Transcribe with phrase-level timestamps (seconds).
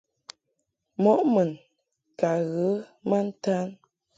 [1.01, 1.49] Mɔʼ mun
[2.19, 2.69] ka ghə
[3.09, 3.67] ma ntan.